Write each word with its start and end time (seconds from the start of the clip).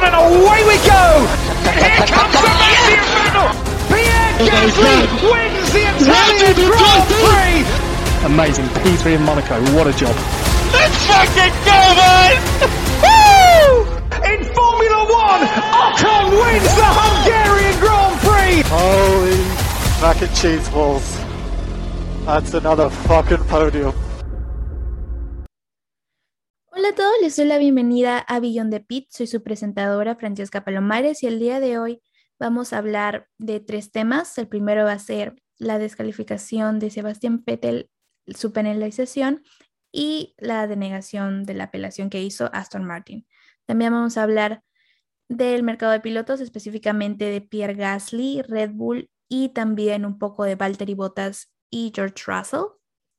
down 0.00 0.12
and 0.12 0.16
away 0.16 0.60
we 0.64 0.76
go! 0.84 1.04
Here 1.72 2.04
comes 2.06 2.32
the 2.32 2.52
Sebastian 2.52 3.04
Vettel! 3.16 3.48
Pierre 3.88 4.32
Gasly 4.44 4.98
wins 5.30 5.72
the 5.72 5.84
Italian 5.96 6.56
Grand 6.68 7.04
Prix! 7.24 7.64
Amazing. 8.26 8.66
P3 8.82 9.16
in 9.16 9.22
Monaco. 9.22 9.60
What 9.76 9.86
a 9.86 9.92
job. 9.92 10.14
Let's 10.72 10.96
fucking 11.06 11.54
go, 11.64 11.80
man! 11.96 12.36
Woo! 13.04 13.86
In 14.26 14.44
Formula 14.52 15.00
One, 15.08 15.42
Ocon 15.84 16.30
wins 16.40 16.74
the 16.74 16.88
Hungarian 17.00 17.78
Grand 17.80 18.16
Prix! 18.20 18.62
Holy 18.68 19.38
mac 20.02 20.20
and 20.20 20.34
cheese 20.36 20.68
balls. 20.68 21.18
That's 22.26 22.54
another 22.54 22.90
fucking 22.90 23.44
podium. 23.44 23.94
Hola 26.86 26.92
a 26.92 26.98
todos, 26.98 27.14
les 27.20 27.34
doy 27.34 27.46
la 27.46 27.58
bienvenida 27.58 28.16
a 28.16 28.38
Billón 28.38 28.70
de 28.70 28.78
Pit. 28.78 29.08
Soy 29.10 29.26
su 29.26 29.42
presentadora 29.42 30.14
Francesca 30.14 30.64
Palomares 30.64 31.20
y 31.24 31.26
el 31.26 31.40
día 31.40 31.58
de 31.58 31.80
hoy 31.80 32.00
vamos 32.38 32.72
a 32.72 32.78
hablar 32.78 33.26
de 33.38 33.58
tres 33.58 33.90
temas. 33.90 34.38
El 34.38 34.46
primero 34.46 34.84
va 34.84 34.92
a 34.92 34.98
ser 35.00 35.34
la 35.58 35.80
descalificación 35.80 36.78
de 36.78 36.90
Sebastián 36.90 37.42
Vettel, 37.44 37.90
su 38.28 38.52
penalización 38.52 39.42
y 39.90 40.36
la 40.38 40.68
denegación 40.68 41.42
de 41.42 41.54
la 41.54 41.64
apelación 41.64 42.08
que 42.08 42.22
hizo 42.22 42.50
Aston 42.52 42.84
Martin. 42.84 43.26
También 43.64 43.92
vamos 43.92 44.16
a 44.16 44.22
hablar 44.22 44.62
del 45.28 45.64
mercado 45.64 45.90
de 45.90 45.98
pilotos, 45.98 46.40
específicamente 46.40 47.24
de 47.24 47.40
Pierre 47.40 47.74
Gasly, 47.74 48.42
Red 48.42 48.70
Bull 48.74 49.10
y 49.28 49.48
también 49.48 50.06
un 50.06 50.20
poco 50.20 50.44
de 50.44 50.54
Valtteri 50.54 50.94
Bottas 50.94 51.52
y 51.68 51.90
George 51.92 52.22
Russell. 52.28 52.76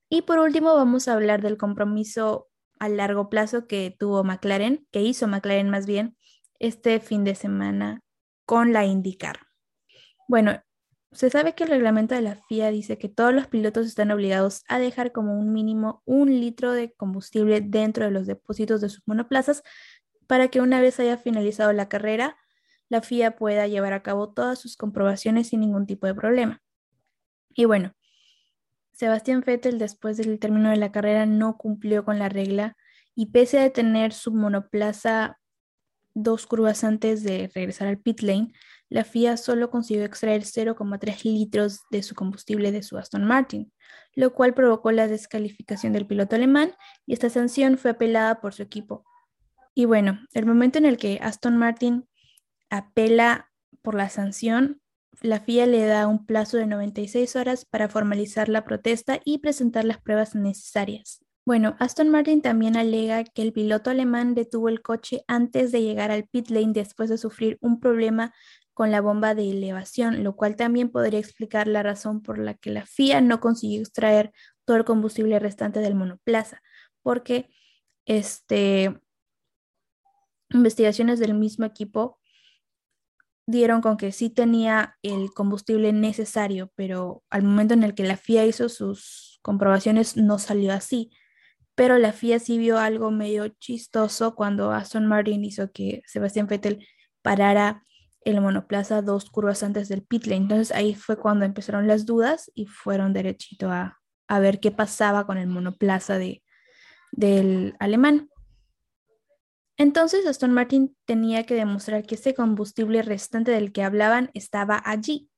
Y 0.09 0.21
por 0.21 0.39
último 0.39 0.73
vamos 0.73 1.09
a 1.09 1.15
hablar 1.15 1.41
del 1.41 1.57
compromiso 1.57 2.47
a 2.79 2.89
largo 2.89 3.29
plazo 3.29 3.67
que 3.67 3.95
tuvo 3.97 4.23
McLaren, 4.23 4.87
que 4.91 5.01
hizo 5.01 5.27
McLaren 5.27 5.69
más 5.69 5.85
bien, 5.85 6.17
este 6.59 6.99
fin 6.99 7.23
de 7.23 7.35
semana 7.35 8.01
con 8.45 8.73
la 8.73 8.85
IndyCar. 8.85 9.39
Bueno, 10.27 10.61
se 11.11 11.29
sabe 11.29 11.55
que 11.55 11.63
el 11.63 11.69
reglamento 11.69 12.15
de 12.15 12.21
la 12.21 12.35
FIA 12.35 12.69
dice 12.69 12.97
que 12.97 13.09
todos 13.09 13.33
los 13.33 13.47
pilotos 13.47 13.87
están 13.87 14.11
obligados 14.11 14.63
a 14.67 14.77
dejar 14.77 15.11
como 15.11 15.39
un 15.39 15.53
mínimo 15.53 16.01
un 16.05 16.29
litro 16.39 16.73
de 16.73 16.93
combustible 16.93 17.61
dentro 17.61 18.05
de 18.05 18.11
los 18.11 18.27
depósitos 18.27 18.81
de 18.81 18.89
sus 18.89 19.01
monoplazas 19.07 19.63
para 20.27 20.49
que 20.49 20.61
una 20.61 20.81
vez 20.81 20.99
haya 20.99 21.17
finalizado 21.17 21.71
la 21.73 21.89
carrera, 21.89 22.37
la 22.89 23.01
FIA 23.01 23.35
pueda 23.35 23.67
llevar 23.67 23.93
a 23.93 24.03
cabo 24.03 24.33
todas 24.33 24.59
sus 24.59 24.75
comprobaciones 24.75 25.49
sin 25.49 25.61
ningún 25.61 25.85
tipo 25.85 26.07
de 26.07 26.15
problema. 26.15 26.61
Y 27.55 27.65
bueno, 27.65 27.93
Sebastián 28.97 29.43
Vettel 29.45 29.77
después 29.77 30.17
del 30.17 30.39
término 30.39 30.71
de 30.71 30.77
la 30.77 30.91
carrera 30.91 31.27
no 31.27 31.55
cumplió 31.55 32.03
con 32.03 32.17
la 32.17 32.29
regla 32.29 32.75
y 33.13 33.27
pese 33.27 33.59
a 33.59 33.69
tener 33.69 34.11
su 34.11 34.33
monoplaza 34.33 35.37
dos 36.15 36.47
curvas 36.47 36.83
antes 36.83 37.21
de 37.21 37.51
regresar 37.53 37.87
al 37.87 37.99
pit 37.99 38.21
lane, 38.21 38.53
la 38.89 39.03
FIA 39.03 39.37
solo 39.37 39.69
consiguió 39.69 40.03
extraer 40.03 40.41
0,3 40.41 41.23
litros 41.25 41.81
de 41.91 42.01
su 42.01 42.15
combustible 42.15 42.71
de 42.71 42.81
su 42.81 42.97
Aston 42.97 43.23
Martin, 43.23 43.71
lo 44.15 44.33
cual 44.33 44.55
provocó 44.55 44.91
la 44.91 45.07
descalificación 45.07 45.93
del 45.93 46.07
piloto 46.07 46.35
alemán 46.35 46.73
y 47.05 47.13
esta 47.13 47.29
sanción 47.29 47.77
fue 47.77 47.91
apelada 47.91 48.41
por 48.41 48.55
su 48.55 48.63
equipo. 48.63 49.05
Y 49.75 49.85
bueno, 49.85 50.19
el 50.33 50.47
momento 50.47 50.79
en 50.79 50.87
el 50.87 50.97
que 50.97 51.19
Aston 51.21 51.55
Martin 51.55 52.07
apela 52.71 53.51
por 53.83 53.93
la 53.93 54.09
sanción, 54.09 54.81
la 55.21 55.39
FIA 55.39 55.65
le 55.65 55.85
da 55.85 56.07
un 56.07 56.25
plazo 56.25 56.57
de 56.57 56.67
96 56.67 57.35
horas 57.35 57.65
para 57.65 57.89
formalizar 57.89 58.49
la 58.49 58.63
protesta 58.63 59.19
y 59.23 59.39
presentar 59.39 59.85
las 59.85 60.01
pruebas 60.01 60.35
necesarias. 60.35 61.23
Bueno, 61.45 61.75
Aston 61.79 62.09
Martin 62.09 62.41
también 62.41 62.75
alega 62.75 63.23
que 63.23 63.41
el 63.41 63.53
piloto 63.53 63.89
alemán 63.89 64.35
detuvo 64.35 64.67
el 64.67 64.81
coche 64.81 65.23
antes 65.27 65.71
de 65.71 65.81
llegar 65.81 66.11
al 66.11 66.25
pit 66.27 66.49
lane 66.49 66.73
después 66.73 67.09
de 67.09 67.17
sufrir 67.17 67.57
un 67.61 67.79
problema 67.79 68.33
con 68.73 68.91
la 68.91 69.01
bomba 69.01 69.33
de 69.33 69.49
elevación, 69.49 70.23
lo 70.23 70.35
cual 70.35 70.55
también 70.55 70.89
podría 70.89 71.19
explicar 71.19 71.67
la 71.67 71.83
razón 71.83 72.21
por 72.21 72.37
la 72.37 72.53
que 72.53 72.69
la 72.69 72.85
FIA 72.85 73.21
no 73.21 73.39
consiguió 73.39 73.79
extraer 73.79 74.33
todo 74.65 74.77
el 74.77 74.85
combustible 74.85 75.39
restante 75.39 75.79
del 75.79 75.95
monoplaza, 75.95 76.61
porque 77.01 77.49
este, 78.05 78.99
investigaciones 80.49 81.19
del 81.19 81.33
mismo 81.33 81.65
equipo 81.65 82.19
dieron 83.47 83.81
con 83.81 83.97
que 83.97 84.11
sí 84.11 84.29
tenía 84.29 84.97
el 85.01 85.31
combustible 85.33 85.93
necesario, 85.93 86.71
pero 86.75 87.23
al 87.29 87.43
momento 87.43 87.73
en 87.73 87.83
el 87.83 87.95
que 87.95 88.03
la 88.03 88.17
FIA 88.17 88.45
hizo 88.45 88.69
sus 88.69 89.39
comprobaciones 89.41 90.17
no 90.17 90.37
salió 90.37 90.73
así. 90.73 91.11
Pero 91.73 91.97
la 91.97 92.11
FIA 92.11 92.39
sí 92.39 92.57
vio 92.57 92.77
algo 92.77 93.09
medio 93.09 93.47
chistoso 93.47 94.35
cuando 94.35 94.71
Aston 94.71 95.07
Martin 95.07 95.45
hizo 95.45 95.71
que 95.71 96.01
Sebastián 96.05 96.47
Vettel 96.47 96.85
parara 97.21 97.83
el 98.25 98.41
monoplaza 98.41 99.01
dos 99.01 99.29
curvas 99.29 99.63
antes 99.63 99.87
del 99.87 100.03
pit 100.03 100.25
lane. 100.25 100.41
Entonces 100.41 100.75
ahí 100.75 100.95
fue 100.95 101.17
cuando 101.17 101.45
empezaron 101.45 101.87
las 101.87 102.05
dudas 102.05 102.51
y 102.53 102.65
fueron 102.65 103.13
derechito 103.13 103.71
a, 103.71 103.99
a 104.27 104.39
ver 104.39 104.59
qué 104.59 104.71
pasaba 104.71 105.25
con 105.25 105.37
el 105.37 105.47
monoplaza 105.47 106.17
de, 106.17 106.43
del 107.11 107.75
alemán. 107.79 108.29
Entonces 109.77 110.25
Aston 110.25 110.53
Martin 110.53 110.97
tenía 111.05 111.45
que 111.45 111.53
demostrar 111.53 112.03
que 112.03 112.15
ese 112.15 112.33
combustible 112.33 113.03
restante 113.03 113.51
del 113.51 113.71
que 113.71 113.83
hablaban 113.83 114.31
estaba 114.33 114.81
allí, 114.83 115.29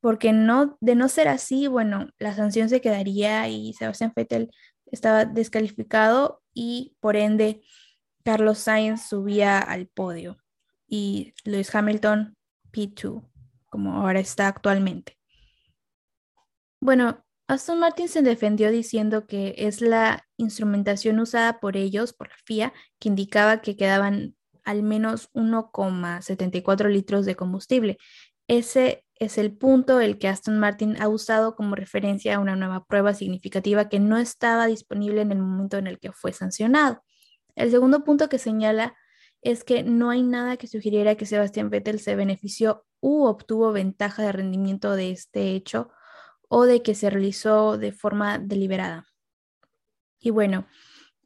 porque 0.00 0.28
de 0.28 0.94
no 0.94 1.08
ser 1.08 1.28
así, 1.28 1.66
bueno, 1.66 2.08
la 2.18 2.34
sanción 2.34 2.68
se 2.68 2.80
quedaría 2.80 3.48
y 3.48 3.72
Sebastián 3.72 4.12
Vettel 4.14 4.50
estaba 4.86 5.24
descalificado 5.24 6.42
y 6.52 6.96
por 7.00 7.16
ende 7.16 7.62
Carlos 8.24 8.58
Sainz 8.58 9.08
subía 9.08 9.58
al 9.58 9.86
podio 9.86 10.38
y 10.86 11.34
Lewis 11.44 11.74
Hamilton 11.74 12.36
P2, 12.72 13.24
como 13.66 13.94
ahora 13.94 14.20
está 14.20 14.48
actualmente. 14.48 15.18
Bueno, 16.80 17.24
Aston 17.48 17.78
Martin 17.78 18.08
se 18.08 18.20
defendió 18.20 18.70
diciendo 18.70 19.26
que 19.26 19.54
es 19.56 19.80
la 19.80 20.26
instrumentación 20.36 21.18
usada 21.18 21.60
por 21.60 21.78
ellos, 21.78 22.12
por 22.12 22.28
la 22.28 22.34
FIA, 22.44 22.74
que 22.98 23.08
indicaba 23.08 23.62
que 23.62 23.74
quedaban 23.74 24.36
al 24.64 24.82
menos 24.82 25.30
1,74 25.32 26.90
litros 26.90 27.24
de 27.24 27.36
combustible. 27.36 27.96
Ese 28.48 29.02
es 29.14 29.38
el 29.38 29.56
punto 29.56 29.98
el 30.00 30.18
que 30.18 30.28
Aston 30.28 30.58
Martin 30.58 31.00
ha 31.00 31.08
usado 31.08 31.56
como 31.56 31.74
referencia 31.74 32.36
a 32.36 32.38
una 32.38 32.54
nueva 32.54 32.84
prueba 32.84 33.14
significativa 33.14 33.88
que 33.88 33.98
no 33.98 34.18
estaba 34.18 34.66
disponible 34.66 35.22
en 35.22 35.32
el 35.32 35.38
momento 35.38 35.78
en 35.78 35.86
el 35.86 35.98
que 35.98 36.12
fue 36.12 36.34
sancionado. 36.34 37.02
El 37.56 37.70
segundo 37.70 38.04
punto 38.04 38.28
que 38.28 38.38
señala 38.38 38.94
es 39.40 39.64
que 39.64 39.82
no 39.84 40.10
hay 40.10 40.22
nada 40.22 40.58
que 40.58 40.66
sugiriera 40.66 41.14
que 41.14 41.24
Sebastián 41.24 41.70
Vettel 41.70 41.98
se 41.98 42.14
benefició 42.14 42.84
u 43.00 43.24
obtuvo 43.24 43.72
ventaja 43.72 44.22
de 44.22 44.32
rendimiento 44.32 44.94
de 44.96 45.12
este 45.12 45.52
hecho 45.52 45.90
o 46.48 46.64
de 46.64 46.82
que 46.82 46.94
se 46.94 47.10
realizó 47.10 47.78
de 47.78 47.92
forma 47.92 48.38
deliberada. 48.38 49.06
Y 50.20 50.30
bueno, 50.30 50.66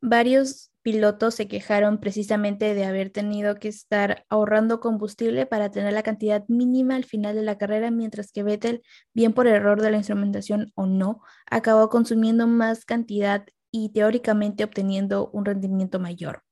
varios 0.01 0.73
pilotos 0.83 1.37
se 1.37 1.49
quejaron 1.49 1.99
precisamente 1.99 2.75
de 2.75 2.85
haber 2.85 3.11
tenido 3.11 3.55
que 3.57 3.69
estar 3.69 4.27
ahorrando 4.29 4.81
combustible 4.81 5.47
para 5.47 5.71
tener 5.71 5.93
la 5.93 6.03
cantidad 6.03 6.45
mínima 6.49 6.97
al 6.97 7.05
final 7.05 7.37
de 7.37 7.43
la 7.43 7.57
carrera, 7.57 7.91
mientras 7.91 8.33
que 8.33 8.43
Vettel, 8.43 8.83
bien 9.15 9.33
por 9.33 9.47
error 9.47 9.81
de 9.81 9.93
la 9.93 9.97
instrumentación 9.99 10.73
o 10.75 10.87
no, 10.87 11.23
acabó 11.47 11.89
consumiendo 11.89 12.47
más 12.47 12.85
cantidad 12.85 13.47
y 13.71 13.91
teóricamente 13.91 14.65
obteniendo 14.65 15.31
un 15.33 15.45
rendimiento 15.45 16.01
mayor. 16.01 16.43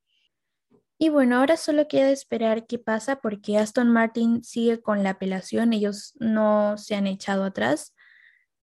Y 0.96 1.08
bueno, 1.08 1.38
ahora 1.38 1.56
solo 1.56 1.88
queda 1.88 2.10
esperar 2.10 2.66
qué 2.66 2.78
pasa 2.78 3.20
porque 3.20 3.58
Aston 3.58 3.90
Martin 3.90 4.44
sigue 4.44 4.80
con 4.80 5.02
la 5.02 5.10
apelación, 5.10 5.72
ellos 5.72 6.14
no 6.20 6.76
se 6.76 6.94
han 6.94 7.06
echado 7.06 7.44
atrás. 7.44 7.94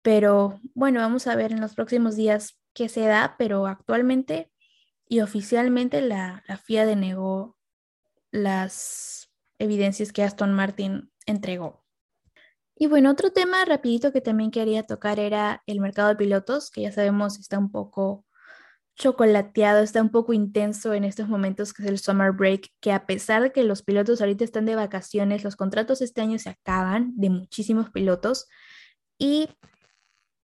Pero 0.05 0.61
bueno, 0.75 1.01
vamos 1.01 1.27
a 1.27 1.35
ver 1.35 1.51
en 1.51 1.63
los 1.63 1.75
próximos 1.75 2.15
días 2.15 2.61
qué 2.75 2.91
se 2.91 3.07
da, 3.07 3.37
pero 3.39 3.67
actualmente 3.67 4.53
y 5.09 5.21
oficialmente 5.21 6.03
la, 6.03 6.45
la 6.47 6.59
FIA 6.59 6.85
denegó 6.85 7.57
las 8.31 9.33
evidencias 9.59 10.13
que 10.13 10.23
Aston 10.23 10.53
Martin 10.53 11.11
entregó. 11.25 11.87
Y 12.77 12.87
bueno, 12.87 13.11
otro 13.11 13.33
tema 13.33 13.65
rapidito 13.65 14.13
que 14.13 14.21
también 14.21 14.51
quería 14.51 14.83
tocar 14.83 15.19
era 15.19 15.63
el 15.67 15.81
mercado 15.81 16.11
de 16.11 16.17
pilotos, 16.17 16.71
que 16.71 16.83
ya 16.83 16.93
sabemos 16.93 17.39
está 17.39 17.59
un 17.59 17.71
poco 17.71 18.27
chocolateado, 18.97 19.81
está 19.83 20.03
un 20.03 20.11
poco 20.11 20.35
intenso 20.35 20.93
en 20.93 21.05
estos 21.05 21.29
momentos 21.29 21.73
que 21.73 21.83
es 21.83 21.89
el 21.89 21.99
summer 21.99 22.33
break, 22.33 22.69
que 22.81 22.93
a 22.93 23.07
pesar 23.07 23.41
de 23.41 23.53
que 23.53 23.65
los 23.65 23.83
pilotos 23.83 24.21
ahorita 24.21 24.45
están 24.45 24.67
de 24.67 24.77
vacaciones, 24.77 25.45
los 25.45 25.57
contratos 25.57 26.03
este 26.03 26.21
año 26.21 26.39
se 26.39 26.51
acaban 26.51 27.15
de 27.17 27.31
muchísimos 27.31 27.89
pilotos 27.91 28.49
y 29.19 29.49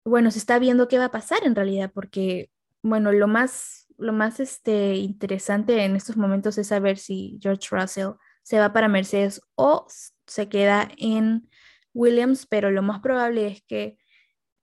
bueno, 0.04 0.30
se 0.30 0.38
está 0.38 0.58
viendo 0.58 0.88
qué 0.88 0.98
va 0.98 1.06
a 1.06 1.10
pasar 1.10 1.40
en 1.44 1.54
realidad, 1.54 1.90
porque, 1.94 2.50
bueno, 2.82 3.12
lo 3.12 3.28
más, 3.28 3.86
lo 3.98 4.12
más 4.12 4.40
este, 4.40 4.96
interesante 4.96 5.84
en 5.84 5.96
estos 5.96 6.16
momentos 6.16 6.58
es 6.58 6.68
saber 6.68 6.98
si 6.98 7.38
George 7.40 7.68
Russell 7.70 8.12
se 8.42 8.58
va 8.58 8.72
para 8.72 8.88
Mercedes 8.88 9.40
o 9.54 9.86
se 10.26 10.48
queda 10.48 10.88
en 10.96 11.48
Williams, 11.94 12.46
pero 12.46 12.70
lo 12.70 12.82
más 12.82 13.00
probable 13.00 13.46
es 13.46 13.62
que 13.62 13.98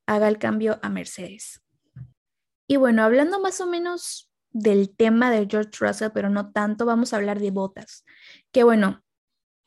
haga 0.06 0.28
el 0.28 0.40
cambio 0.40 0.80
a 0.82 0.90
Mercedes. 0.90 1.62
Y 2.68 2.78
bueno, 2.78 3.04
hablando 3.04 3.40
más 3.40 3.62
o 3.62 3.68
menos 3.68 4.32
del 4.52 4.96
tema 4.96 5.32
de 5.32 5.48
George 5.50 5.72
Russell, 5.80 6.12
pero 6.14 6.30
no 6.30 6.52
tanto, 6.52 6.86
vamos 6.86 7.14
a 7.14 7.18
hablar 7.18 7.40
de 7.40 7.52
botas. 7.52 8.06
Que 8.52 8.64
bueno, 8.64 9.04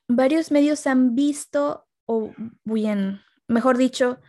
varios 0.09 0.51
medios 0.51 0.87
han 0.87 1.15
visto, 1.15 1.87
o 2.05 2.33
bien, 2.65 3.21
mejor 3.49 3.79
dicho, 3.79 4.21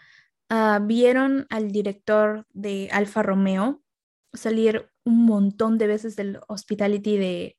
uh, 0.54 0.86
vieron 0.86 1.48
al 1.50 1.72
director 1.72 2.46
de 2.54 2.90
Alfa 2.92 3.24
Romeo 3.24 3.82
salir 4.34 4.90
un 5.04 5.26
montón 5.26 5.78
de 5.78 5.88
veces 5.88 6.16
del 6.16 6.40
hospitality 6.48 7.18
de, 7.18 7.58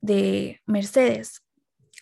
de 0.00 0.60
Mercedes, 0.66 1.44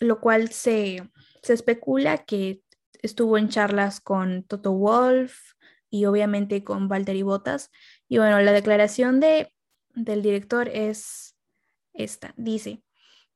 lo 0.01 0.21
cual 0.21 0.49
se, 0.51 1.09
se 1.43 1.53
especula 1.53 2.25
que 2.25 2.63
estuvo 3.03 3.37
en 3.37 3.49
charlas 3.49 4.01
con 4.01 4.45
Toto 4.45 4.73
Wolf 4.73 5.55
y 5.91 6.07
obviamente 6.07 6.65
con 6.65 6.89
Valtteri 6.89 7.23
Bottas. 7.23 7.71
Y 8.09 8.19
bueno, 8.19 8.41
la 8.41 8.53
declaración 8.53 9.21
de, 9.21 9.53
del 9.95 10.23
director 10.23 10.69
es 10.69 11.37
esta. 11.93 12.35
Dice, 12.37 12.83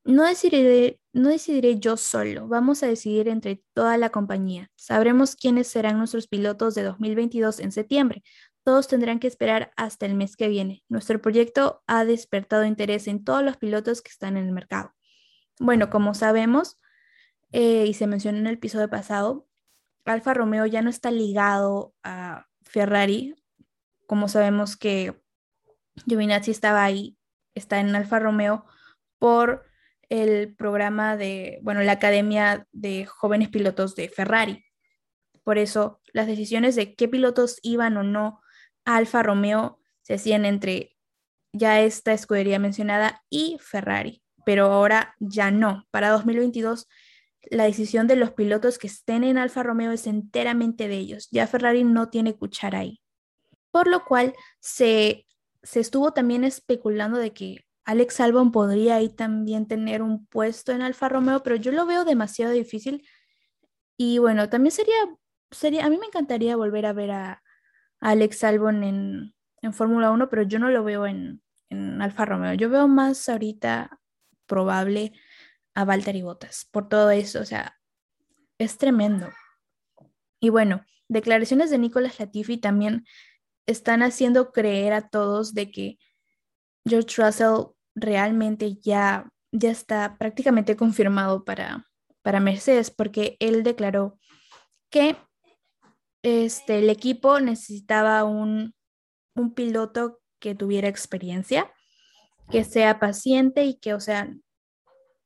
no 0.07 0.23
decidiré, 0.23 0.99
no 1.11 1.29
decidiré 1.29 1.79
yo 1.79 1.97
solo, 1.97 2.47
vamos 2.47 2.81
a 2.81 2.87
decidir 2.87 3.27
entre 3.27 3.61
toda 3.73 3.97
la 3.97 4.09
compañía. 4.09 4.71
Sabremos 4.75 5.35
quiénes 5.35 5.67
serán 5.67 5.97
nuestros 5.97 6.27
pilotos 6.27 6.75
de 6.75 6.83
2022 6.83 7.59
en 7.59 7.71
septiembre. 7.71 8.23
Todos 8.63 8.87
tendrán 8.87 9.19
que 9.19 9.27
esperar 9.27 9.71
hasta 9.75 10.05
el 10.05 10.15
mes 10.15 10.35
que 10.37 10.47
viene. 10.47 10.83
Nuestro 10.87 11.21
proyecto 11.21 11.83
ha 11.87 12.05
despertado 12.05 12.65
interés 12.65 13.07
en 13.07 13.23
todos 13.23 13.43
los 13.43 13.57
pilotos 13.57 14.01
que 14.01 14.09
están 14.09 14.37
en 14.37 14.47
el 14.47 14.53
mercado. 14.53 14.93
Bueno, 15.59 15.89
como 15.89 16.13
sabemos, 16.13 16.79
eh, 17.51 17.85
y 17.85 17.93
se 17.93 18.07
mencionó 18.07 18.37
en 18.39 18.47
el 18.47 18.55
episodio 18.55 18.89
pasado, 18.89 19.47
Alfa 20.05 20.33
Romeo 20.33 20.65
ya 20.65 20.81
no 20.81 20.89
está 20.89 21.11
ligado 21.11 21.93
a 22.03 22.47
Ferrari. 22.63 23.35
Como 24.05 24.29
sabemos 24.29 24.77
que 24.77 25.21
Giovinazzi 26.05 26.51
estaba 26.51 26.83
ahí, 26.83 27.17
está 27.55 27.79
en 27.79 27.93
Alfa 27.93 28.19
Romeo 28.19 28.65
por 29.19 29.65
el 30.09 30.55
programa 30.55 31.17
de, 31.17 31.59
bueno, 31.61 31.81
la 31.81 31.93
Academia 31.93 32.67
de 32.71 33.05
Jóvenes 33.05 33.49
Pilotos 33.49 33.95
de 33.95 34.09
Ferrari. 34.09 34.63
Por 35.43 35.57
eso 35.57 36.01
las 36.13 36.27
decisiones 36.27 36.75
de 36.75 36.95
qué 36.95 37.07
pilotos 37.07 37.59
iban 37.61 37.97
o 37.97 38.03
no 38.03 38.41
a 38.85 38.97
Alfa 38.97 39.23
Romeo 39.23 39.79
se 40.01 40.15
hacían 40.15 40.45
entre 40.45 40.95
ya 41.53 41.81
esta 41.81 42.13
escudería 42.13 42.59
mencionada 42.59 43.23
y 43.29 43.57
Ferrari, 43.59 44.23
pero 44.45 44.65
ahora 44.65 45.15
ya 45.19 45.51
no. 45.51 45.85
Para 45.91 46.09
2022 46.09 46.87
la 47.49 47.65
decisión 47.65 48.07
de 48.07 48.15
los 48.15 48.31
pilotos 48.31 48.77
que 48.77 48.87
estén 48.87 49.23
en 49.23 49.37
Alfa 49.37 49.63
Romeo 49.63 49.91
es 49.91 50.07
enteramente 50.07 50.87
de 50.87 50.97
ellos. 50.97 51.27
Ya 51.31 51.47
Ferrari 51.47 51.83
no 51.83 52.09
tiene 52.09 52.35
cuchara 52.35 52.79
ahí. 52.79 53.01
Por 53.71 53.87
lo 53.87 54.05
cual 54.05 54.33
se, 54.59 55.25
se 55.63 55.79
estuvo 55.79 56.13
también 56.13 56.43
especulando 56.43 57.17
de 57.17 57.33
que 57.33 57.66
Alex 57.87 58.19
Albon 58.19 58.51
podría 58.51 58.97
ahí 58.97 59.07
también 59.07 59.65
tener 59.65 60.01
un 60.01 60.25
puesto 60.27 60.73
en 60.73 60.81
Alfa 60.81 61.07
Romeo, 61.07 61.41
pero 61.41 61.55
yo 61.55 61.71
lo 61.71 61.85
veo 61.85 62.03
demasiado 62.03 62.51
difícil. 62.51 63.07
Y 63.95 64.17
bueno, 64.17 64.49
también 64.49 64.73
sería, 64.73 64.95
sería 65.51 65.85
a 65.85 65.89
mí 65.89 65.97
me 65.97 66.07
encantaría 66.07 66.57
volver 66.57 66.85
a 66.85 66.91
ver 66.91 67.11
a, 67.11 67.43
Alex 68.01 68.43
Albon 68.43 68.83
en, 68.83 69.33
en 69.61 69.73
Fórmula 69.73 70.11
1, 70.11 70.29
pero 70.29 70.43
yo 70.43 70.59
no 70.59 70.69
lo 70.69 70.83
veo 70.83 71.07
en, 71.07 71.41
en 71.69 72.01
Alfa 72.01 72.25
Romeo. 72.25 72.53
Yo 72.55 72.69
veo 72.69 72.89
más 72.89 73.29
ahorita 73.29 74.01
probable 74.47 75.13
a 75.73 75.85
Valtteri 75.85 76.21
Bottas 76.23 76.67
por 76.69 76.89
todo 76.89 77.09
eso, 77.09 77.39
o 77.39 77.45
sea, 77.45 77.79
es 78.57 78.77
tremendo. 78.77 79.29
Y 80.41 80.49
bueno, 80.49 80.85
declaraciones 81.07 81.69
de 81.69 81.77
Nicolas 81.77 82.19
Latifi 82.19 82.57
también 82.57 83.05
están 83.65 84.03
haciendo 84.03 84.51
creer 84.51 84.91
a 84.91 85.07
todos 85.07 85.53
de 85.53 85.71
que 85.71 85.97
George 86.85 87.21
Russell 87.21 87.76
realmente 87.97 88.75
ya, 88.75 89.29
ya 89.51 89.71
está 89.71 90.17
prácticamente 90.17 90.75
confirmado 90.75 91.43
para, 91.43 91.85
para 92.21 92.39
Mercedes, 92.39 92.91
porque 92.91 93.35
él 93.39 93.63
declaró 93.63 94.19
que 94.89 95.17
este, 96.23 96.79
el 96.79 96.89
equipo 96.89 97.39
necesitaba 97.39 98.23
un, 98.23 98.73
un 99.35 99.53
piloto 99.53 100.19
que 100.39 100.55
tuviera 100.55 100.87
experiencia, 100.87 101.71
que 102.51 102.63
sea 102.63 102.99
paciente 102.99 103.65
y 103.65 103.79
que, 103.79 103.93
o 103.93 103.99
sea, 103.99 104.29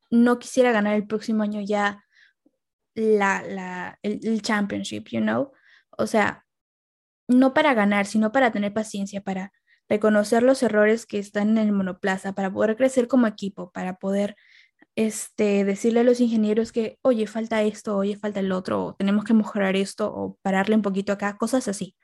no 0.10 0.40
quisiera 0.40 0.72
ganar 0.72 0.96
el 0.96 1.08
próximo 1.08 1.44
año 1.44 1.62
ya 1.62 2.04
la, 2.96 3.42
la, 3.44 4.00
el, 4.02 4.42
championship, 4.42 5.08
you 5.10 5.22
know? 5.22 5.52
O 5.98 6.08
sea, 6.08 6.46
no 7.28 7.54
para 7.54 7.74
ganar, 7.74 8.06
sino 8.06 8.32
para 8.32 8.52
tener 8.52 8.74
paciencia, 8.74 9.22
para 9.22 9.52
reconocer 9.92 10.44
los 10.44 10.64
errores 10.64 11.06
que 11.06 11.20
están 11.20 11.50
en 11.52 11.58
el 11.60 11.72
monoplaza, 11.72 12.34
para 12.34 12.52
poder 12.52 12.78
crecer 12.78 13.08
como 13.08 13.28
equipo, 13.28 13.72
para 13.72 13.98
poder 13.98 14.36
este, 14.96 15.66
decirle 15.66 16.02
a 16.02 16.04
los 16.04 16.20
ingenieros 16.20 16.72
que, 16.72 16.98
oye, 17.02 17.28
falta 17.28 17.62
esto, 17.64 17.98
oye, 17.98 18.18
falta 18.18 18.40
el 18.40 18.52
otro, 18.52 18.86
o 18.86 18.96
tenemos 18.96 19.26
que 19.26 19.34
mejorar 19.34 19.76
esto, 19.76 20.14
o 20.14 20.38
pararle 20.42 20.76
un 20.76 20.82
poquito 20.82 21.14
acá, 21.14 21.38
cosas 21.38 21.68
así. 21.68 21.96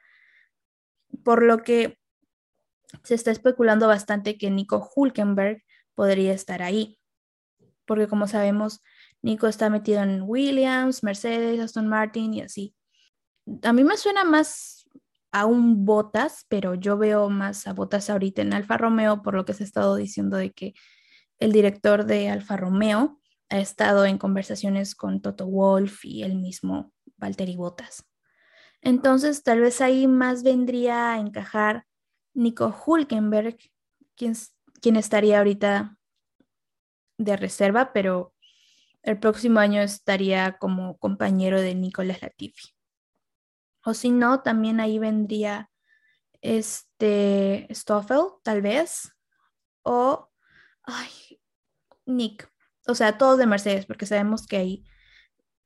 Por 1.24 1.44
lo 1.44 1.60
que 1.60 1.98
se 3.04 3.16
está 3.16 3.32
especulando 3.32 3.88
bastante 3.88 4.38
que 4.38 4.50
Nico 4.50 4.90
Hulkenberg 4.96 5.64
podría 5.96 6.34
estar 6.34 6.62
ahí 6.62 6.98
porque 7.88 8.08
como 8.08 8.28
sabemos, 8.28 8.84
Nico 9.24 9.48
está 9.48 9.72
metido 9.72 10.04
en 10.04 10.22
Williams, 10.22 11.04
Mercedes, 11.04 11.60
Aston 11.60 11.88
Martin 11.88 12.34
y 12.36 12.42
así. 12.42 12.76
A 13.64 13.74
mí 13.74 13.84
me 13.84 13.98
suena 13.98 14.24
más 14.26 14.77
a 15.32 15.46
un 15.46 15.86
Botas, 15.86 16.46
pero 16.48 16.76
yo 16.76 16.98
veo 16.98 17.30
más 17.30 17.68
a 17.68 17.74
Botas 17.74 18.10
ahorita 18.10 18.42
en 18.42 18.54
Alfa 18.54 18.78
Romeo 18.78 19.22
por 19.22 19.36
lo 19.36 19.46
que 19.46 19.54
se 19.54 19.64
ha 19.64 19.66
estado 19.66 19.96
diciendo 19.96 20.38
de 20.38 20.52
que 20.52 20.74
el 21.40 21.52
director 21.52 22.06
de 22.06 22.30
Alfa 22.30 22.58
Romeo 22.58 23.20
ha 23.50 23.60
estado 23.60 24.06
en 24.06 24.18
conversaciones 24.18 24.96
con 24.96 25.22
Toto 25.22 25.48
Wolf 25.48 26.04
y 26.06 26.24
el 26.24 26.36
mismo 26.36 26.92
Valtteri 27.18 27.56
Botas. 27.56 28.04
Entonces, 28.82 29.44
tal 29.44 29.62
vez 29.62 29.82
ahí 29.82 30.08
más 30.08 30.44
vendría 30.44 31.14
a 31.14 31.20
encajar 31.20 31.86
Nico 32.34 32.76
Hulkenberg, 32.86 33.58
quien, 34.16 34.36
quien 34.82 34.96
estaría 34.96 35.40
ahorita 35.40 35.98
de 37.18 37.36
reserva, 37.36 37.94
pero 37.94 38.34
el 39.02 39.20
próximo 39.20 39.60
año 39.60 39.82
estaría 39.82 40.58
como 40.58 40.98
compañero 40.98 41.62
de 41.62 41.74
Nicolás 41.76 42.22
Latifi. 42.22 42.77
O 43.88 43.94
si 43.94 44.10
no, 44.10 44.42
también 44.42 44.82
ahí 44.82 45.00
vendría 45.00 45.72
este 46.42 47.70
Stoffel, 47.72 48.20
tal 48.44 48.62
vez, 48.62 49.14
o 49.82 50.30
ay, 50.84 51.40
Nick, 52.06 52.52
o 52.86 52.96
sea, 52.96 53.18
todos 53.18 53.38
de 53.38 53.46
Mercedes, 53.46 53.86
porque 53.86 54.06
sabemos 54.06 54.46
que 54.46 54.58
hay 54.58 54.86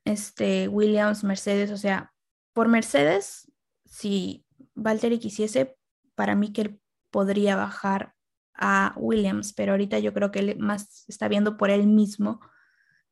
este 0.06 0.68
Williams, 0.68 1.24
Mercedes, 1.24 1.72
o 1.72 1.78
sea, 1.78 2.14
por 2.54 2.68
Mercedes, 2.68 3.52
si 3.86 4.46
Valtteri 4.76 5.18
quisiese, 5.18 5.76
para 6.14 6.36
mí 6.36 6.54
que 6.54 6.62
él 6.62 6.82
podría 7.10 7.56
bajar 7.56 8.14
a 8.54 8.94
Williams, 8.98 9.52
pero 9.54 9.72
ahorita 9.72 9.98
yo 9.98 10.14
creo 10.14 10.30
que 10.30 10.42
él 10.42 10.60
más 10.60 11.06
está 11.10 11.28
viendo 11.28 11.58
por 11.58 11.72
él 11.72 11.88
mismo 11.88 12.40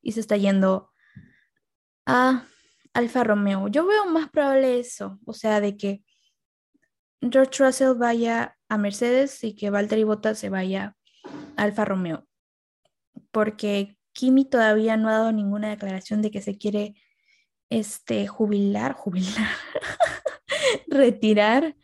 y 0.04 0.12
se 0.12 0.20
está 0.20 0.38
yendo 0.38 0.92
a 2.06 2.46
Alfa 2.94 3.24
Romeo. 3.24 3.68
Yo 3.68 3.86
veo 3.86 4.06
más 4.06 4.30
probable 4.30 4.80
eso, 4.80 5.20
o 5.26 5.34
sea, 5.34 5.62
de 5.62 5.78
que 5.78 6.04
George 7.22 7.64
Russell 7.64 7.96
vaya 7.98 8.58
a 8.70 8.78
Mercedes 8.78 9.44
y 9.44 9.56
que 9.56 9.70
Valtteri 9.70 10.04
Bottas 10.04 10.40
se 10.40 10.50
vaya 10.50 10.96
a 11.58 11.64
Alfa 11.64 11.86
Romeo, 11.86 12.28
porque 13.32 13.98
Kimi 14.14 14.46
todavía 14.46 14.98
no 14.98 15.10
ha 15.10 15.14
dado 15.14 15.32
ninguna 15.32 15.70
declaración 15.70 16.22
de 16.22 16.32
que 16.32 16.42
se 16.42 16.58
quiere 16.58 16.96
este 17.70 18.28
jubilar, 18.28 18.94
jubilar, 18.94 19.50
retirar 20.88 21.76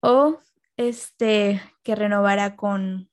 o 0.00 0.40
este, 0.76 1.60
que 1.82 1.94
renovará 1.94 2.56
con 2.56 3.10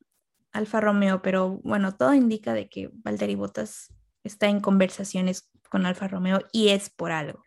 Alfa 0.53 0.79
Romeo, 0.79 1.21
pero 1.21 1.59
bueno, 1.63 1.95
todo 1.95 2.13
indica 2.13 2.53
de 2.53 2.69
que 2.69 2.89
Valtteri 2.93 3.35
Bottas 3.35 3.93
está 4.23 4.47
en 4.47 4.59
conversaciones 4.59 5.49
con 5.69 5.85
Alfa 5.85 6.07
Romeo 6.07 6.41
y 6.51 6.69
es 6.69 6.89
por 6.89 7.11
algo. 7.11 7.43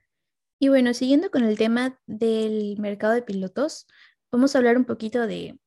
Y 0.58 0.68
bueno, 0.68 0.92
siguiendo 0.94 1.30
con 1.30 1.44
el 1.44 1.56
tema 1.56 1.98
del 2.06 2.78
mercado 2.78 3.14
de 3.14 3.22
pilotos, 3.22 3.86
vamos 4.30 4.54
a 4.54 4.58
hablar 4.58 4.76
un 4.76 4.84
poquito 4.84 5.26
de 5.26 5.58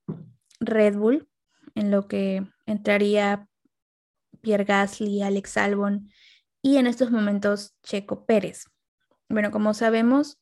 Red 0.60 0.96
Bull, 0.96 1.28
en 1.76 1.92
lo 1.92 2.08
que 2.08 2.46
entraría 2.66 3.48
Pierre 4.42 4.66
Gasly, 4.66 5.22
Alex 5.22 5.58
Albon 5.58 6.10
y 6.62 6.78
en 6.78 6.88
estos 6.88 7.12
momentos 7.12 7.76
Checo 7.82 8.26
Pérez. 8.26 8.66
Bueno, 9.30 9.52
como 9.52 9.74
sabemos, 9.74 10.40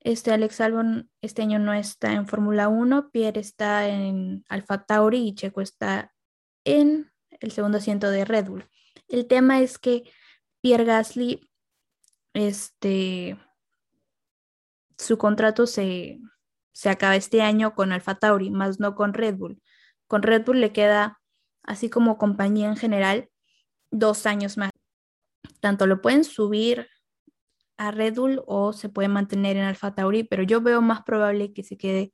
este 0.00 0.32
Alex 0.32 0.60
Albon 0.60 1.10
este 1.22 1.42
año 1.42 1.58
no 1.58 1.72
está 1.72 2.12
en 2.12 2.28
Fórmula 2.28 2.68
1, 2.68 3.10
Pierre 3.10 3.40
está 3.40 3.88
en 3.88 4.44
Alfa 4.48 4.84
Tauri 4.84 5.28
y 5.28 5.34
Checo 5.34 5.60
está 5.60 6.12
en 6.64 7.10
el 7.40 7.50
segundo 7.50 7.78
asiento 7.78 8.10
de 8.10 8.24
Red 8.24 8.46
Bull. 8.46 8.68
El 9.08 9.26
tema 9.26 9.60
es 9.60 9.78
que 9.78 10.04
Pierre 10.66 10.84
Gasly, 10.84 11.48
este, 12.34 13.38
su 14.98 15.16
contrato 15.16 15.64
se, 15.68 16.18
se 16.72 16.88
acaba 16.88 17.14
este 17.14 17.40
año 17.40 17.76
con 17.76 17.92
Alfa 17.92 18.16
Tauri, 18.16 18.50
más 18.50 18.80
no 18.80 18.96
con 18.96 19.14
Red 19.14 19.36
Bull. 19.36 19.62
Con 20.08 20.24
Red 20.24 20.44
Bull 20.44 20.60
le 20.60 20.72
queda, 20.72 21.20
así 21.62 21.88
como 21.88 22.18
compañía 22.18 22.66
en 22.66 22.74
general, 22.74 23.28
dos 23.92 24.26
años 24.26 24.56
más. 24.56 24.72
tanto 25.60 25.86
lo 25.86 26.00
pueden 26.00 26.24
subir 26.24 26.88
a 27.76 27.92
Red 27.92 28.16
Bull 28.16 28.42
o 28.48 28.72
se 28.72 28.88
puede 28.88 29.06
mantener 29.06 29.56
en 29.56 29.66
Alfa 29.66 29.94
Tauri, 29.94 30.24
pero 30.24 30.42
yo 30.42 30.60
veo 30.62 30.82
más 30.82 31.02
probable 31.04 31.52
que 31.52 31.62
se 31.62 31.78
quede 31.78 32.12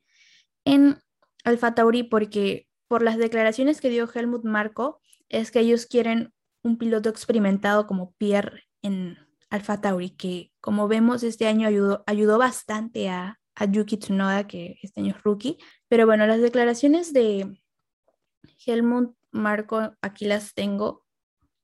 en 0.66 0.98
Alfa 1.42 1.74
Tauri 1.74 2.02
porque 2.02 2.68
por 2.86 3.00
las 3.00 3.16
declaraciones 3.16 3.80
que 3.80 3.88
dio 3.88 4.06
Helmut 4.14 4.44
Marco 4.44 5.00
es 5.30 5.50
que 5.50 5.60
ellos 5.60 5.86
quieren 5.86 6.34
un 6.62 6.78
piloto 6.78 7.08
experimentado 7.08 7.86
como 7.86 8.12
Pierre 8.12 8.64
en 8.82 9.18
Alfa 9.50 9.80
Tauri, 9.80 10.10
que 10.10 10.52
como 10.60 10.88
vemos 10.88 11.22
este 11.22 11.46
año 11.46 11.68
ayudó, 11.68 12.04
ayudó 12.06 12.38
bastante 12.38 13.08
a, 13.08 13.38
Yuki 13.70 13.98
Tsunoda, 13.98 14.46
que 14.46 14.78
este 14.82 15.02
año 15.02 15.14
es 15.14 15.22
rookie. 15.22 15.58
Pero 15.88 16.06
bueno, 16.06 16.26
las 16.26 16.40
declaraciones 16.40 17.12
de 17.12 17.60
Helmut 18.66 19.14
Marco 19.30 19.94
aquí 20.00 20.24
las 20.24 20.54
tengo 20.54 21.04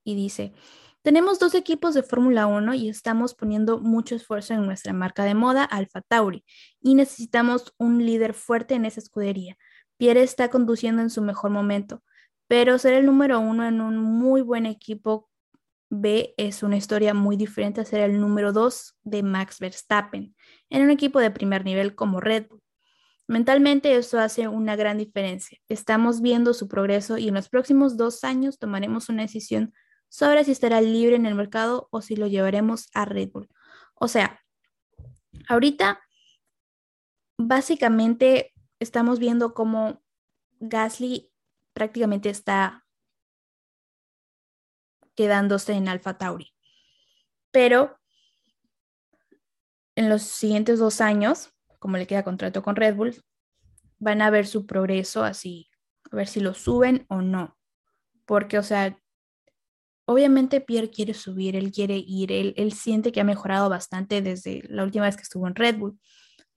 y 0.03 0.15
dice, 0.15 0.53
tenemos 1.01 1.39
dos 1.39 1.55
equipos 1.55 1.93
de 1.93 2.03
Fórmula 2.03 2.45
1 2.45 2.73
y 2.75 2.89
estamos 2.89 3.33
poniendo 3.33 3.79
mucho 3.79 4.15
esfuerzo 4.15 4.53
en 4.53 4.65
nuestra 4.65 4.93
marca 4.93 5.23
de 5.23 5.33
moda, 5.33 5.63
Alfa 5.63 6.01
Tauri, 6.01 6.45
y 6.81 6.93
necesitamos 6.93 7.73
un 7.77 8.05
líder 8.05 8.33
fuerte 8.33 8.75
en 8.75 8.85
esa 8.85 8.99
escudería. 8.99 9.57
Pierre 9.97 10.23
está 10.23 10.49
conduciendo 10.49 11.01
en 11.01 11.09
su 11.09 11.21
mejor 11.21 11.51
momento, 11.51 12.03
pero 12.49 12.79
ser 12.79 12.95
el 12.95 13.05
número 13.05 13.39
uno 13.39 13.67
en 13.67 13.79
un 13.79 13.99
muy 13.99 14.41
buen 14.41 14.65
equipo 14.65 15.29
B 15.91 16.33
es 16.35 16.63
una 16.63 16.77
historia 16.77 17.13
muy 17.13 17.37
diferente 17.37 17.79
a 17.79 17.85
ser 17.85 18.01
el 18.01 18.19
número 18.19 18.51
dos 18.51 18.97
de 19.03 19.21
Max 19.21 19.59
Verstappen 19.59 20.35
en 20.71 20.81
un 20.81 20.89
equipo 20.89 21.19
de 21.19 21.29
primer 21.29 21.63
nivel 21.63 21.93
como 21.93 22.19
Red 22.19 22.47
Bull. 22.49 22.63
Mentalmente 23.27 23.95
eso 23.95 24.19
hace 24.19 24.47
una 24.47 24.75
gran 24.75 24.97
diferencia. 24.97 25.59
Estamos 25.69 26.21
viendo 26.21 26.55
su 26.55 26.67
progreso 26.67 27.19
y 27.19 27.27
en 27.27 27.35
los 27.35 27.49
próximos 27.49 27.97
dos 27.97 28.23
años 28.23 28.57
tomaremos 28.57 29.09
una 29.09 29.21
decisión 29.21 29.71
sobre 30.09 30.43
si 30.43 30.51
estará 30.51 30.81
libre 30.81 31.17
en 31.17 31.27
el 31.27 31.35
mercado 31.35 31.87
o 31.91 32.01
si 32.01 32.15
lo 32.15 32.25
llevaremos 32.25 32.89
a 32.95 33.05
Red 33.05 33.29
Bull. 33.31 33.47
O 33.93 34.07
sea, 34.07 34.41
ahorita 35.47 36.01
básicamente 37.37 38.55
estamos 38.79 39.19
viendo 39.19 39.53
cómo 39.53 40.01
Gasly 40.59 41.29
prácticamente 41.79 42.29
está 42.29 42.85
quedándose 45.15 45.71
en 45.71 45.87
Alfa 45.87 46.17
Tauri. 46.17 46.53
Pero 47.51 47.97
en 49.95 50.09
los 50.09 50.23
siguientes 50.23 50.77
dos 50.79 50.99
años, 50.99 51.53
como 51.79 51.95
le 51.95 52.05
queda 52.05 52.23
contrato 52.23 52.61
con 52.61 52.75
Red 52.75 52.95
Bull, 52.95 53.23
van 53.97 54.21
a 54.21 54.29
ver 54.29 54.45
su 54.45 54.65
progreso 54.65 55.23
así, 55.23 55.69
a 56.11 56.17
ver 56.17 56.27
si 56.27 56.41
lo 56.41 56.53
suben 56.53 57.05
o 57.07 57.21
no. 57.21 57.57
Porque, 58.25 58.57
o 58.57 58.63
sea, 58.63 58.99
obviamente 60.05 60.59
Pierre 60.59 60.89
quiere 60.89 61.13
subir, 61.13 61.55
él 61.55 61.71
quiere 61.71 61.95
ir, 61.95 62.33
él, 62.33 62.53
él, 62.57 62.73
siente 62.73 63.13
que 63.13 63.21
ha 63.21 63.23
mejorado 63.23 63.69
bastante 63.69 64.21
desde 64.21 64.63
la 64.67 64.83
última 64.83 65.05
vez 65.05 65.15
que 65.15 65.23
estuvo 65.23 65.47
en 65.47 65.55
Red 65.55 65.77
Bull. 65.77 65.97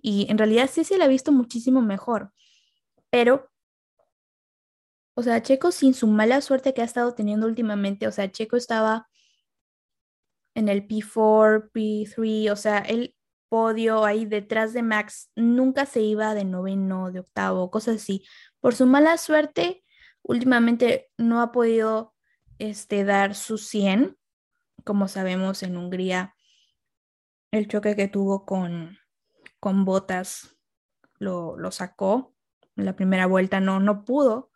Y 0.00 0.26
en 0.28 0.36
realidad 0.36 0.68
sí 0.68 0.82
se 0.82 0.98
le 0.98 1.04
ha 1.04 1.08
visto 1.08 1.30
muchísimo 1.30 1.80
mejor. 1.80 2.32
Pero, 3.08 3.51
o 5.14 5.22
sea, 5.22 5.42
Checo 5.42 5.72
sin 5.72 5.94
su 5.94 6.06
mala 6.06 6.40
suerte 6.40 6.74
que 6.74 6.82
ha 6.82 6.84
estado 6.84 7.14
teniendo 7.14 7.46
últimamente, 7.46 8.06
o 8.06 8.12
sea, 8.12 8.30
Checo 8.30 8.56
estaba 8.56 9.08
en 10.54 10.68
el 10.68 10.86
P4, 10.86 11.70
P3, 11.72 12.50
o 12.50 12.56
sea, 12.56 12.78
el 12.78 13.14
podio 13.48 14.04
ahí 14.04 14.24
detrás 14.24 14.72
de 14.72 14.82
Max 14.82 15.30
nunca 15.36 15.84
se 15.84 16.00
iba 16.00 16.34
de 16.34 16.44
noveno, 16.44 17.12
de 17.12 17.20
octavo, 17.20 17.70
cosas 17.70 17.96
así. 17.96 18.24
Por 18.60 18.74
su 18.74 18.86
mala 18.86 19.18
suerte, 19.18 19.84
últimamente 20.22 21.10
no 21.18 21.42
ha 21.42 21.52
podido 21.52 22.14
este, 22.58 23.04
dar 23.04 23.34
su 23.34 23.58
100. 23.58 24.16
Como 24.84 25.08
sabemos, 25.08 25.62
en 25.62 25.76
Hungría, 25.76 26.34
el 27.50 27.68
choque 27.68 27.94
que 27.94 28.08
tuvo 28.08 28.46
con, 28.46 28.98
con 29.60 29.84
Botas 29.84 30.56
lo, 31.18 31.58
lo 31.58 31.70
sacó. 31.72 32.34
En 32.76 32.86
la 32.86 32.96
primera 32.96 33.26
vuelta 33.26 33.60
no, 33.60 33.80
no 33.80 34.04
pudo. 34.04 34.51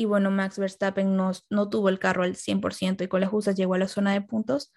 Y 0.00 0.06
bueno, 0.06 0.30
Max 0.30 0.58
Verstappen 0.58 1.14
no, 1.14 1.32
no 1.50 1.68
tuvo 1.68 1.90
el 1.90 1.98
carro 1.98 2.22
al 2.22 2.34
100% 2.34 3.04
y 3.04 3.08
con 3.08 3.20
las 3.20 3.28
justas 3.28 3.54
llegó 3.54 3.74
a 3.74 3.78
la 3.78 3.86
zona 3.86 4.14
de 4.14 4.22
puntos. 4.22 4.72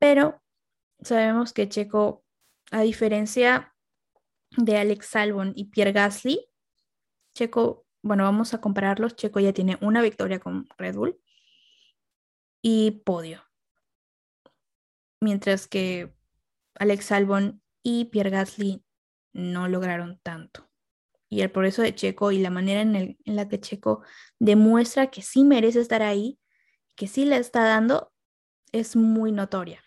Pero 0.00 0.42
sabemos 1.00 1.52
que 1.52 1.68
Checo, 1.68 2.24
a 2.72 2.80
diferencia 2.80 3.72
de 4.56 4.76
Alex 4.76 5.14
Albon 5.14 5.52
y 5.54 5.66
Pierre 5.66 5.92
Gasly, 5.92 6.48
Checo, 7.36 7.86
bueno, 8.02 8.24
vamos 8.24 8.54
a 8.54 8.60
compararlos. 8.60 9.14
Checo 9.14 9.38
ya 9.38 9.52
tiene 9.52 9.78
una 9.80 10.02
victoria 10.02 10.40
con 10.40 10.66
Red 10.78 10.96
Bull 10.96 11.20
y 12.60 13.02
podio. 13.06 13.44
Mientras 15.20 15.68
que 15.68 16.12
Alex 16.74 17.12
Albon 17.12 17.62
y 17.84 18.06
Pierre 18.06 18.30
Gasly 18.30 18.84
no 19.32 19.68
lograron 19.68 20.18
tanto. 20.24 20.68
Y 21.28 21.40
el 21.40 21.50
progreso 21.50 21.82
de 21.82 21.94
Checo 21.94 22.30
y 22.30 22.38
la 22.38 22.50
manera 22.50 22.80
en, 22.80 22.94
en, 22.96 23.16
la 23.24 23.48
que 23.48 23.60
Checo 23.60 24.02
demuestra 24.38 25.10
que 25.10 25.22
sí 25.22 25.44
merece 25.44 25.80
estar 25.80 26.02
ahí, 26.02 26.38
que 26.94 27.08
sí 27.08 27.24
le 27.24 27.36
está 27.36 27.64
dando, 27.64 28.12
es 28.72 28.96
muy 28.96 29.32
notoria. 29.32 29.82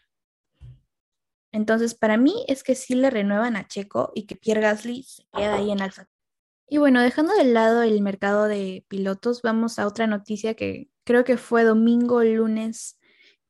Entonces, 1.51 1.96
para 1.96 2.17
mí 2.17 2.46
es 2.48 2.63
que 2.63 2.75
sí 2.75 2.96
le 2.96 3.10
renuevan 3.10 3.56
a 3.56 3.67
Checo 3.67 4.12
y 4.13 4.25
que 4.25 4.36
Pierre 4.36 4.62
Gasly 4.62 5.03
se 5.03 5.24
queda 5.34 5.56
ahí 5.56 5.72
en 5.72 5.82
Alfa. 5.82 6.08
Y 6.70 6.79
bueno, 6.79 7.01
dejando 7.01 7.34
de 7.34 7.46
lado 7.46 7.82
el 7.82 8.01
mercado 8.01 8.46
de 8.46 8.86
pilotos, 8.89 9.41
vamos 9.41 9.79
a 9.79 9.88
otra 9.88 10.06
noticia 10.06 10.53
que 10.53 10.89
creo 11.06 11.24
que 11.24 11.38
fue 11.38 11.63
domingo 11.63 12.22
lunes 12.24 13.00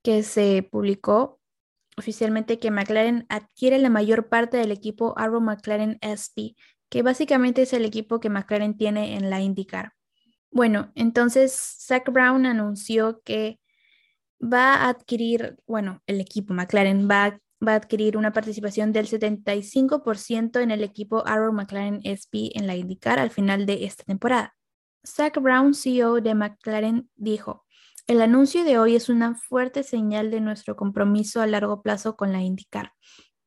que 0.04 0.22
se 0.22 0.62
publicó 0.62 1.40
oficialmente 1.98 2.60
que 2.60 2.70
McLaren 2.70 3.26
adquiere 3.28 3.80
la 3.80 3.90
mayor 3.90 4.30
parte 4.30 4.58
del 4.58 4.72
equipo 4.72 5.16
Arrow 5.18 5.42
McLaren 5.42 5.98
SP, 6.06 6.54
que 6.90 7.02
básicamente 7.02 7.64
es 7.64 7.74
el 7.74 7.86
equipo 7.86 8.20
que 8.20 8.30
McLaren 8.30 8.78
tiene 8.78 9.16
en 9.16 9.30
la 9.30 9.42
IndyCar. 9.42 9.94
Bueno, 10.52 10.92
entonces 10.96 11.54
Zach 11.80 12.10
Brown 12.12 12.46
anunció 12.46 13.22
que 13.24 13.60
va 14.42 14.76
a 14.76 14.90
adquirir, 14.90 15.58
bueno, 15.68 16.02
el 16.08 16.22
equipo 16.22 16.54
McLaren 16.54 17.08
va, 17.10 17.40
va 17.66 17.74
a 17.74 17.76
adquirir 17.76 18.18
una 18.18 18.32
participación 18.32 18.94
del 18.94 19.08
75% 19.08 20.62
en 20.62 20.72
el 20.72 20.84
equipo 20.84 21.26
Arrow 21.28 21.52
McLaren 21.54 22.02
SP 22.06 22.56
en 22.56 22.68
la 22.68 22.76
IndyCar 22.76 23.20
al 23.20 23.32
final 23.32 23.66
de 23.66 23.86
esta 23.86 24.04
temporada. 24.04 24.56
Zach 25.06 25.40
Brown, 25.40 25.74
CEO 25.74 26.22
de 26.22 26.36
McLaren, 26.36 27.10
dijo, 27.16 27.66
el 28.08 28.22
anuncio 28.22 28.64
de 28.64 28.78
hoy 28.78 28.96
es 28.96 29.10
una 29.10 29.36
fuerte 29.36 29.84
señal 29.84 30.32
de 30.32 30.40
nuestro 30.40 30.78
compromiso 30.78 31.42
a 31.42 31.48
largo 31.48 31.82
plazo 31.82 32.16
con 32.16 32.32
la 32.32 32.42
IndyCar, 32.42 32.94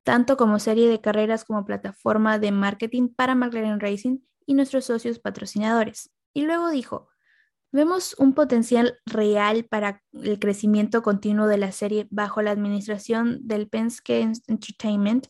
tanto 0.05 0.37
como 0.37 0.59
serie 0.59 0.89
de 0.89 1.01
carreras 1.01 1.45
como 1.45 1.65
plataforma 1.65 2.39
de 2.39 2.53
marketing 2.53 3.09
para 3.09 3.35
McLaren 3.35 3.81
Racing 3.81 4.19
y 4.47 4.55
nuestros 4.55 4.85
socios 4.85 5.19
patrocinadores. 5.19 6.11
Y 6.35 6.43
luego 6.43 6.71
dijo, 6.71 7.09
vemos 7.73 8.15
un 8.19 8.35
potencial 8.35 8.99
real 9.07 9.65
para 9.65 10.03
el 10.13 10.39
crecimiento 10.39 11.03
continuo 11.03 11.47
de 11.47 11.59
la 11.59 11.73
serie 11.73 12.09
bajo 12.11 12.43
la 12.43 12.51
administración 12.51 13.39
del 13.43 13.69
Penske 13.69 14.21
Entertainment 14.23 15.27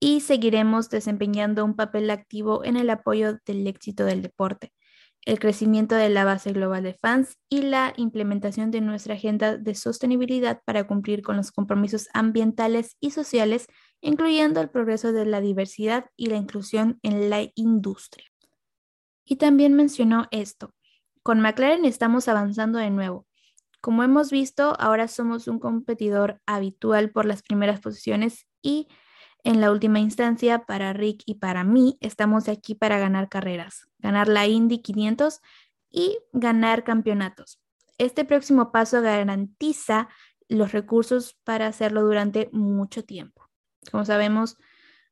y 0.00 0.20
seguiremos 0.20 0.90
desempeñando 0.90 1.64
un 1.64 1.76
papel 1.76 2.10
activo 2.10 2.64
en 2.64 2.76
el 2.76 2.90
apoyo 2.90 3.38
del 3.46 3.66
éxito 3.66 4.04
del 4.04 4.22
deporte 4.22 4.72
el 5.24 5.38
crecimiento 5.38 5.94
de 5.94 6.08
la 6.08 6.24
base 6.24 6.52
global 6.52 6.82
de 6.82 6.94
fans 6.94 7.38
y 7.48 7.62
la 7.62 7.92
implementación 7.96 8.70
de 8.70 8.80
nuestra 8.80 9.14
agenda 9.14 9.56
de 9.56 9.74
sostenibilidad 9.74 10.62
para 10.64 10.86
cumplir 10.86 11.22
con 11.22 11.36
los 11.36 11.52
compromisos 11.52 12.08
ambientales 12.12 12.96
y 13.00 13.12
sociales, 13.12 13.66
incluyendo 14.00 14.60
el 14.60 14.70
progreso 14.70 15.12
de 15.12 15.24
la 15.24 15.40
diversidad 15.40 16.06
y 16.16 16.26
la 16.26 16.36
inclusión 16.36 16.98
en 17.02 17.30
la 17.30 17.48
industria. 17.54 18.26
Y 19.24 19.36
también 19.36 19.74
mencionó 19.74 20.26
esto, 20.32 20.74
con 21.22 21.40
McLaren 21.40 21.84
estamos 21.84 22.26
avanzando 22.26 22.78
de 22.78 22.90
nuevo. 22.90 23.26
Como 23.80 24.02
hemos 24.02 24.30
visto, 24.30 24.74
ahora 24.80 25.06
somos 25.08 25.46
un 25.46 25.58
competidor 25.58 26.40
habitual 26.46 27.10
por 27.10 27.26
las 27.26 27.42
primeras 27.42 27.80
posiciones 27.80 28.46
y 28.60 28.88
en 29.44 29.60
la 29.60 29.70
última 29.72 29.98
instancia, 30.00 30.64
para 30.64 30.92
Rick 30.92 31.22
y 31.26 31.34
para 31.34 31.64
mí, 31.64 31.98
estamos 32.00 32.48
aquí 32.48 32.74
para 32.74 32.98
ganar 32.98 33.28
carreras, 33.28 33.88
ganar 33.98 34.28
la 34.28 34.46
Indy 34.46 34.78
500 34.78 35.40
y 35.90 36.18
ganar 36.32 36.84
campeonatos. 36.84 37.60
Este 37.98 38.24
próximo 38.24 38.72
paso 38.72 39.02
garantiza 39.02 40.08
los 40.48 40.72
recursos 40.72 41.36
para 41.44 41.66
hacerlo 41.66 42.02
durante 42.02 42.48
mucho 42.52 43.04
tiempo. 43.04 43.48
Como 43.90 44.04
sabemos, 44.04 44.56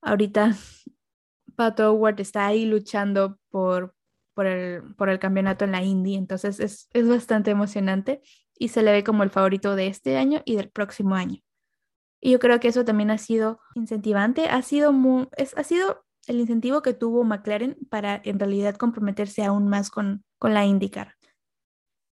ahorita 0.00 0.56
Pat 1.56 1.80
Howard 1.80 2.20
está 2.20 2.46
ahí 2.46 2.66
luchando 2.66 3.38
por, 3.50 3.94
por, 4.34 4.46
el, 4.46 4.94
por 4.94 5.08
el 5.08 5.18
campeonato 5.18 5.64
en 5.64 5.72
la 5.72 5.82
Indy, 5.82 6.14
entonces 6.14 6.60
es, 6.60 6.88
es 6.92 7.08
bastante 7.08 7.50
emocionante 7.50 8.22
y 8.58 8.68
se 8.68 8.82
le 8.82 8.92
ve 8.92 9.04
como 9.04 9.22
el 9.22 9.30
favorito 9.30 9.74
de 9.74 9.88
este 9.88 10.16
año 10.16 10.42
y 10.44 10.54
del 10.54 10.70
próximo 10.70 11.14
año. 11.14 11.40
Y 12.20 12.32
yo 12.32 12.38
creo 12.38 12.60
que 12.60 12.68
eso 12.68 12.84
también 12.84 13.10
ha 13.10 13.18
sido 13.18 13.60
incentivante, 13.74 14.46
ha 14.48 14.62
sido, 14.62 14.94
es, 15.36 15.56
ha 15.56 15.64
sido 15.64 16.04
el 16.26 16.40
incentivo 16.40 16.82
que 16.82 16.92
tuvo 16.92 17.24
McLaren 17.24 17.76
para 17.88 18.20
en 18.24 18.38
realidad 18.38 18.76
comprometerse 18.76 19.42
aún 19.42 19.68
más 19.68 19.90
con, 19.90 20.24
con 20.38 20.54
la 20.54 20.66
IndyCar. 20.66 21.14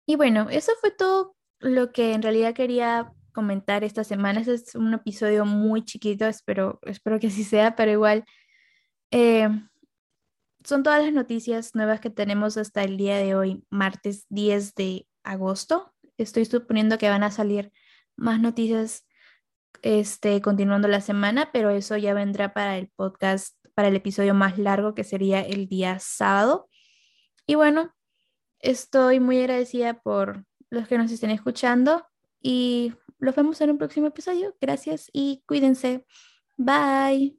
Y 0.07 0.17
bueno, 0.17 0.49
eso 0.51 0.73
fue 0.81 0.91
todo 0.91 1.37
lo 1.61 1.93
que 1.93 2.15
en 2.15 2.23
realidad 2.23 2.55
quería 2.55 3.13
comentar 3.33 3.85
esta 3.85 4.05
semana. 4.05 4.41
Este 4.41 4.55
es 4.55 4.75
un 4.75 4.95
episodio 4.95 5.45
muy 5.45 5.85
chiquito, 5.85 6.27
espero, 6.27 6.79
espero 6.83 7.21
que 7.21 7.27
así 7.27 7.45
sea, 7.45 7.77
pero 7.77 7.91
igual 7.91 8.25
eh, 9.11 9.49
son 10.65 10.83
todas 10.83 11.03
las 11.05 11.13
noticias 11.13 11.75
nuevas 11.75 12.01
que 12.01 12.11
tenemos 12.11 12.57
hasta 12.57 12.83
el 12.83 12.97
día 12.97 13.17
de 13.17 13.35
hoy, 13.35 13.65
martes 13.71 14.27
10 14.31 14.75
de 14.75 15.07
agosto. 15.23 15.95
Estoy 16.17 16.45
suponiendo 16.45 16.99
que 16.99 17.09
van 17.09 17.23
a 17.23 17.31
salir 17.31 17.73
más 18.17 18.41
noticias 18.41 19.07
este, 19.83 20.41
continuando 20.41 20.89
la 20.89 21.01
semana, 21.01 21.51
pero 21.53 21.71
eso 21.71 21.97
ya 21.97 22.15
vendrá 22.15 22.53
para 22.53 22.79
el 22.79 22.89
podcast, 22.89 23.57
para 23.75 23.89
el 23.89 23.97
episodio 23.97 24.35
más 24.35 24.59
largo 24.59 24.95
que 24.95 25.05
sería 25.05 25.41
el 25.41 25.69
día 25.69 25.99
sábado. 25.99 26.69
Y 27.47 27.55
bueno, 27.55 27.95
estoy 28.61 29.21
muy 29.21 29.39
agradecida 29.41 30.01
por 30.01 30.45
los 30.71 30.89
que 30.89 30.99
nos 30.99 31.11
estén 31.11 31.31
escuchando 31.31 32.05
y 32.41 32.93
los 33.19 33.35
vemos 33.35 33.61
en 33.61 33.71
un 33.71 33.79
próximo 33.79 34.07
episodio. 34.09 34.57
Gracias 34.61 35.11
y 35.13 35.43
cuídense. 35.47 36.05
Bye. 36.57 37.38